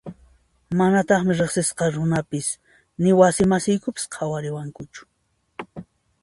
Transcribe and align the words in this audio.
Manataqmi 0.77 1.31
riqsisqay 1.41 1.89
runapis 1.95 2.47
ni 3.01 3.11
wasi 3.19 3.43
masiykunapas 3.51 4.05
qhawariwankuchu. 4.13 5.01